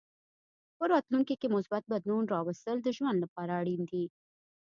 په 0.77 0.83
راتلونکې 0.93 1.35
کې 1.41 1.53
مثبت 1.55 1.83
بدلون 1.93 2.23
راوستل 2.33 2.77
د 2.83 2.87
ژوند 2.97 3.17
لپاره 3.23 3.51
اړین 3.61 3.81
دي. 3.91 4.05